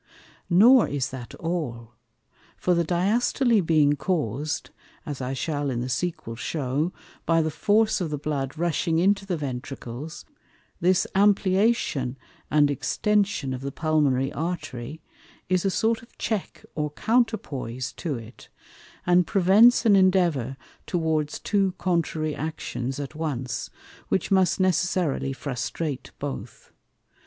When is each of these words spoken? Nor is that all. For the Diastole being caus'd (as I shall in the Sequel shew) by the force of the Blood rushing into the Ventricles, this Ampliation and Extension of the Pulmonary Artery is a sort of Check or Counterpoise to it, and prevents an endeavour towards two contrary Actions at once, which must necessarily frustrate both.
Nor 0.49 0.87
is 0.87 1.11
that 1.11 1.35
all. 1.35 1.91
For 2.57 2.73
the 2.73 2.83
Diastole 2.83 3.63
being 3.63 3.95
caus'd 3.95 4.71
(as 5.05 5.21
I 5.21 5.33
shall 5.33 5.69
in 5.69 5.81
the 5.81 5.89
Sequel 5.89 6.35
shew) 6.35 6.91
by 7.27 7.43
the 7.43 7.51
force 7.51 8.01
of 8.01 8.09
the 8.09 8.17
Blood 8.17 8.57
rushing 8.57 8.97
into 8.97 9.27
the 9.27 9.37
Ventricles, 9.37 10.25
this 10.79 11.05
Ampliation 11.13 12.15
and 12.49 12.71
Extension 12.71 13.53
of 13.53 13.61
the 13.61 13.71
Pulmonary 13.71 14.33
Artery 14.33 15.03
is 15.49 15.65
a 15.65 15.69
sort 15.69 16.01
of 16.01 16.17
Check 16.17 16.65
or 16.73 16.89
Counterpoise 16.89 17.93
to 17.97 18.15
it, 18.17 18.49
and 19.05 19.27
prevents 19.27 19.85
an 19.85 19.95
endeavour 19.95 20.57
towards 20.87 21.37
two 21.37 21.75
contrary 21.77 22.33
Actions 22.33 22.99
at 22.99 23.13
once, 23.13 23.69
which 24.07 24.31
must 24.31 24.59
necessarily 24.59 25.31
frustrate 25.31 26.09
both. 26.17 26.71